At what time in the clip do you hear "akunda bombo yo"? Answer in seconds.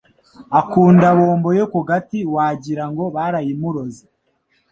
0.59-1.65